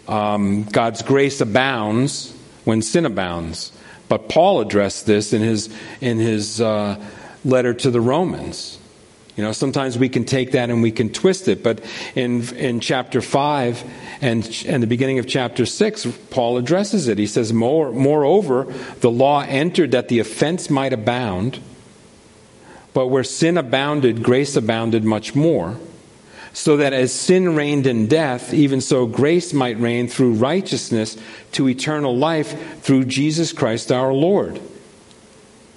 [0.07, 3.71] um, God's grace abounds when sin abounds.
[4.09, 5.71] But Paul addressed this in his,
[6.01, 6.99] in his uh,
[7.45, 8.79] letter to the Romans.
[9.35, 12.79] You know, sometimes we can take that and we can twist it, but in, in
[12.79, 13.83] chapter 5
[14.21, 17.17] and, and the beginning of chapter 6, Paul addresses it.
[17.17, 21.59] He says, More, Moreover, the law entered that the offense might abound.
[22.93, 25.77] But where sin abounded, grace abounded much more.
[26.53, 31.17] So that as sin reigned in death, even so grace might reign through righteousness
[31.53, 34.61] to eternal life through Jesus Christ our Lord.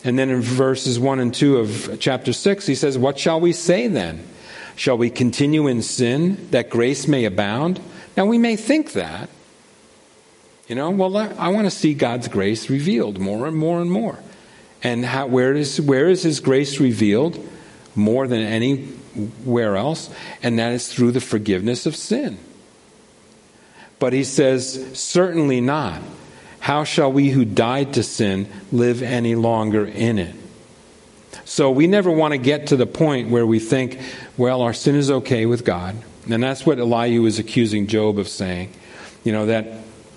[0.07, 3.53] And then in verses 1 and 2 of chapter 6, he says, What shall we
[3.53, 4.25] say then?
[4.77, 7.81] Shall we continue in sin that grace may abound?
[8.17, 9.29] Now we may think that.
[10.69, 14.21] You know, well, I want to see God's grace revealed more and more and more.
[14.81, 17.45] And how, where, is, where is His grace revealed
[17.97, 20.09] more than anywhere else?
[20.41, 22.39] And that is through the forgiveness of sin.
[23.99, 26.01] But He says, certainly not.
[26.67, 30.35] How shall we who died to sin live any longer in it?
[31.45, 34.01] So we never want to get to the point where we think,
[34.37, 35.97] well, our sin is okay with God.
[36.29, 38.73] And that's what Elihu is accusing Job of saying.
[39.23, 39.67] You know, that,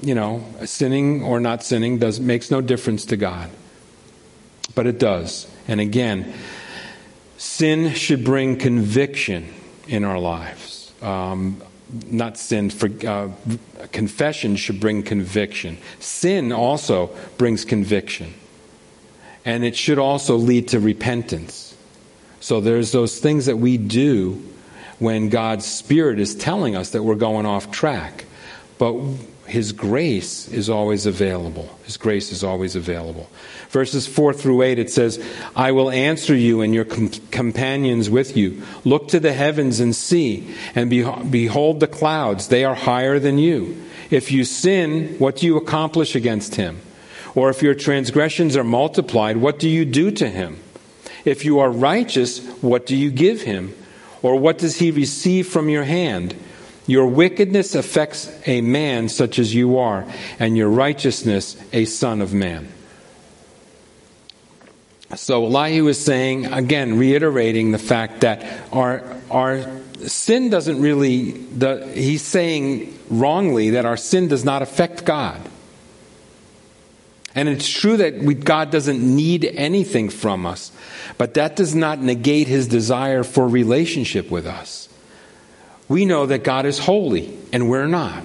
[0.02, 3.52] you know, sinning or not sinning does, makes no difference to God
[4.76, 5.46] but it does.
[5.68, 6.34] And again,
[7.38, 9.54] sin should bring conviction
[9.88, 10.94] in our lives.
[11.02, 11.62] Um,
[12.10, 13.30] not sin, for, uh,
[13.92, 15.78] confession should bring conviction.
[16.00, 18.34] Sin also brings conviction.
[19.46, 21.76] And it should also lead to repentance.
[22.40, 24.44] So there's those things that we do
[25.00, 28.26] when God's Spirit is telling us that we're going off track.
[28.78, 28.94] But
[29.50, 31.76] His grace is always available.
[31.84, 33.30] His grace is always available.
[33.70, 35.24] Verses 4 through 8, it says,
[35.56, 38.62] I will answer you and your com- companions with you.
[38.86, 42.50] Look to the heavens and see, and be- behold the clouds.
[42.50, 43.82] They are higher than you.
[44.12, 46.82] If you sin, what do you accomplish against him?
[47.34, 50.60] Or if your transgressions are multiplied, what do you do to him?
[51.26, 53.74] If you are righteous, what do you give him?
[54.22, 56.36] Or what does he receive from your hand?
[56.90, 60.08] Your wickedness affects a man such as you are,
[60.40, 62.68] and your righteousness a son of man.
[65.16, 69.70] So Elihu is saying, again, reiterating the fact that our, our
[70.08, 75.40] sin doesn't really, the, he's saying wrongly that our sin does not affect God.
[77.36, 80.72] And it's true that we, God doesn't need anything from us,
[81.20, 84.89] but that does not negate his desire for relationship with us.
[85.90, 88.24] We know that God is holy and we're not.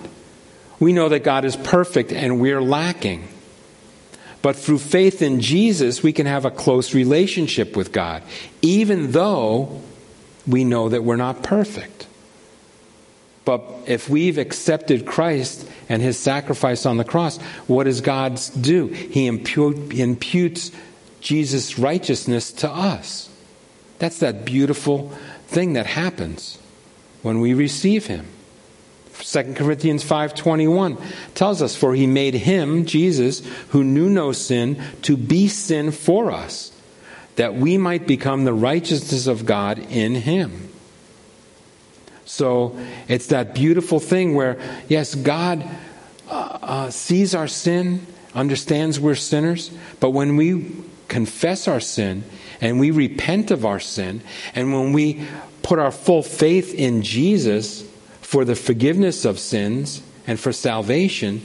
[0.78, 3.26] We know that God is perfect and we're lacking.
[4.42, 8.22] But through faith in Jesus, we can have a close relationship with God,
[8.60, 9.80] even though
[10.46, 12.06] we know that we're not perfect.
[13.46, 18.88] But if we've accepted Christ and his sacrifice on the cross, what does God do?
[18.88, 20.70] He imputes
[21.22, 23.30] Jesus' righteousness to us.
[23.98, 25.08] That's that beautiful
[25.46, 26.58] thing that happens
[27.24, 28.26] when we receive him.
[29.18, 30.98] 2 Corinthians 5:21
[31.34, 36.30] tells us for he made him Jesus who knew no sin to be sin for
[36.30, 36.70] us
[37.36, 40.68] that we might become the righteousness of God in him.
[42.26, 44.58] So it's that beautiful thing where
[44.88, 45.64] yes God
[46.28, 49.70] uh, uh, sees our sin, understands we're sinners,
[50.00, 50.72] but when we
[51.08, 52.24] confess our sin
[52.60, 54.20] and we repent of our sin
[54.54, 55.24] and when we
[55.64, 57.82] put our full faith in Jesus
[58.20, 61.40] for the forgiveness of sins and for salvation,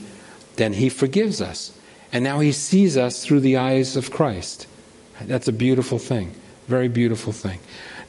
[0.58, 1.76] then He forgives us.
[2.12, 4.68] And now He sees us through the eyes of Christ.
[5.22, 6.34] That's a beautiful thing.
[6.68, 7.60] Very beautiful thing.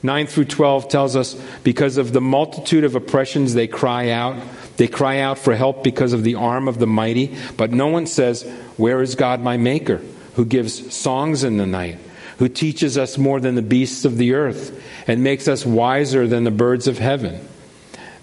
[0.02, 4.36] 9 through 12 tells us because of the multitude of oppressions they cry out.
[4.78, 7.36] They cry out for help because of the arm of the mighty.
[7.56, 8.42] But no one says,
[8.76, 10.00] Where is God my Maker,
[10.34, 11.98] who gives songs in the night,
[12.40, 16.44] who teaches us more than the beasts of the earth, and makes us wiser than
[16.44, 17.46] the birds of heaven?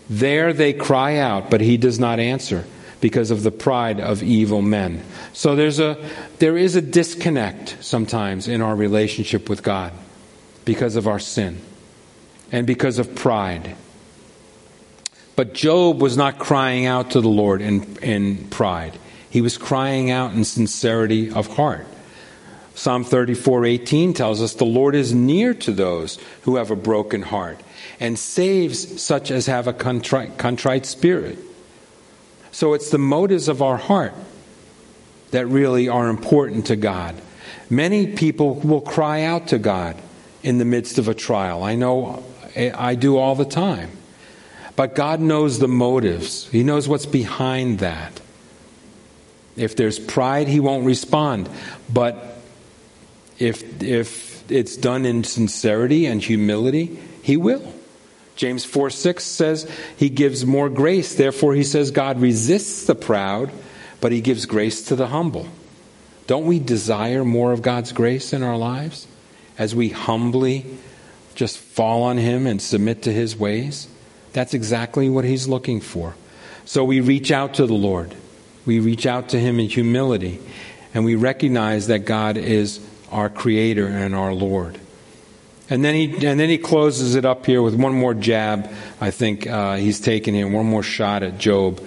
[0.09, 2.65] There they cry out, but he does not answer
[2.99, 5.03] because of the pride of evil men.
[5.33, 6.03] So there's a,
[6.39, 9.93] there is a disconnect sometimes in our relationship with God
[10.65, 11.61] because of our sin
[12.51, 13.75] and because of pride.
[15.35, 18.97] But Job was not crying out to the Lord in, in pride.
[19.29, 21.85] He was crying out in sincerity of heart.
[22.77, 27.59] Psalm 34:18 tells us the Lord is near to those who have a broken heart
[27.99, 31.39] and saves such as have a contrite, contrite spirit.
[32.51, 34.13] So it's the motives of our heart
[35.31, 37.15] that really are important to God.
[37.67, 39.95] Many people will cry out to God
[40.43, 41.63] in the midst of a trial.
[41.63, 42.23] I know
[42.55, 43.89] I do all the time.
[44.75, 48.21] But God knows the motives, He knows what's behind that.
[49.55, 51.49] If there's pride, He won't respond.
[51.91, 52.36] But
[53.39, 57.73] if, if it's done in sincerity and humility, He will.
[58.37, 61.15] James 4 6 says he gives more grace.
[61.15, 63.51] Therefore, he says God resists the proud,
[63.99, 65.47] but he gives grace to the humble.
[66.27, 69.07] Don't we desire more of God's grace in our lives
[69.57, 70.65] as we humbly
[71.35, 73.87] just fall on him and submit to his ways?
[74.33, 76.15] That's exactly what he's looking for.
[76.65, 78.13] So we reach out to the Lord.
[78.65, 80.39] We reach out to him in humility,
[80.93, 84.79] and we recognize that God is our creator and our Lord.
[85.69, 88.69] And then he and then he closes it up here with one more jab.
[89.01, 91.85] I think uh, he's taken here one more shot at Job.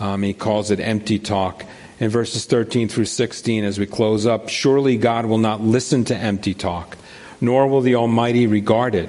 [0.00, 1.64] Um, he calls it empty talk
[1.98, 4.48] in verses 13 through 16 as we close up.
[4.48, 6.98] Surely God will not listen to empty talk,
[7.40, 9.08] nor will the Almighty regard it.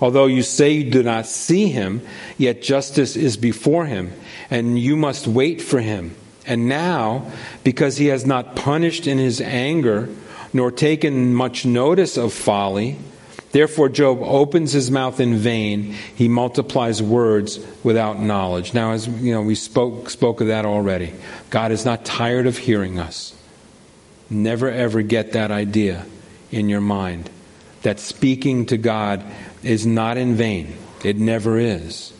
[0.00, 2.02] Although you say you do not see him,
[2.36, 4.12] yet justice is before him,
[4.50, 6.14] and you must wait for him.
[6.46, 7.30] And now,
[7.62, 10.10] because he has not punished in his anger,
[10.54, 12.96] nor taken much notice of folly,
[13.54, 15.94] Therefore, Job opens his mouth in vain.
[16.16, 18.74] He multiplies words without knowledge.
[18.74, 21.14] Now, as you know, we spoke, spoke of that already.
[21.50, 23.32] God is not tired of hearing us.
[24.28, 26.04] Never ever get that idea
[26.50, 27.30] in your mind
[27.82, 29.22] that speaking to God
[29.62, 30.74] is not in vain.
[31.04, 32.12] It never is.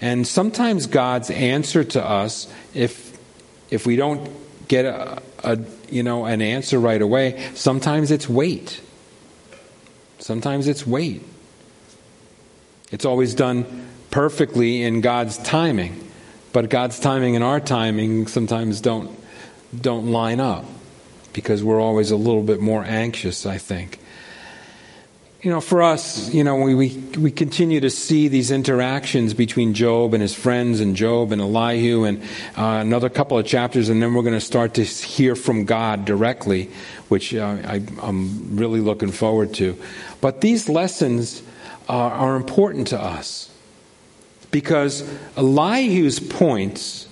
[0.00, 3.16] And sometimes God's answer to us, if
[3.70, 4.28] if we don't
[4.66, 5.56] get a, a
[5.90, 8.80] you know an answer right away, sometimes it's wait.
[10.18, 11.22] Sometimes it's wait.
[12.90, 16.10] It's always done perfectly in God's timing,
[16.52, 19.16] but God's timing and our timing sometimes don't
[19.78, 20.64] don't line up
[21.32, 23.98] because we're always a little bit more anxious, I think.
[25.46, 29.74] You know, for us, you know, we, we, we continue to see these interactions between
[29.74, 32.20] Job and his friends, and Job and Elihu, and
[32.58, 36.04] uh, another couple of chapters, and then we're going to start to hear from God
[36.04, 36.68] directly,
[37.06, 39.78] which uh, I, I'm really looking forward to.
[40.20, 41.44] But these lessons
[41.88, 43.48] are, are important to us
[44.50, 47.06] because Elihu's points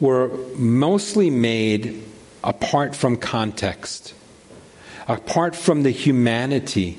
[0.00, 2.02] were mostly made
[2.42, 4.14] apart from context,
[5.06, 6.98] apart from the humanity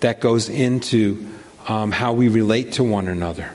[0.00, 1.28] that goes into
[1.68, 3.50] um, how we relate to one another.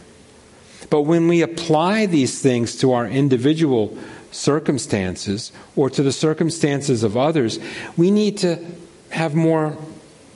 [0.89, 3.97] But when we apply these things to our individual
[4.31, 7.59] circumstances or to the circumstances of others,
[7.97, 8.63] we need to
[9.09, 9.77] have more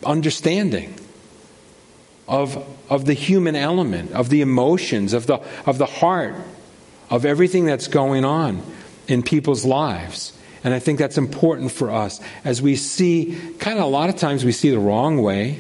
[0.06, 0.96] understanding
[2.28, 6.36] of, of the human element, of the emotions, of the, of the heart,
[7.10, 8.62] of everything that's going on
[9.08, 10.34] in people's lives.
[10.64, 14.18] And I think that's important for us as we see, kind of a lot of
[14.18, 15.60] times we see the wrong way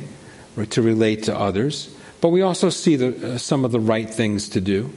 [0.66, 4.49] to relate to others, but we also see the, uh, some of the right things
[4.49, 4.91] to do.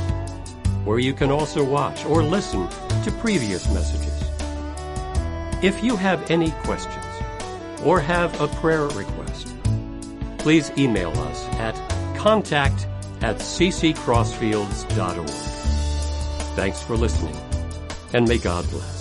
[0.86, 2.68] where you can also watch or listen
[3.04, 4.12] to previous messages.
[5.62, 7.05] If you have any questions
[7.87, 9.55] or have a prayer request,
[10.39, 11.76] please email us at
[12.16, 12.89] contact
[13.22, 15.28] at cccrossfields.org.
[16.57, 17.37] Thanks for listening,
[18.12, 18.95] and may God bless.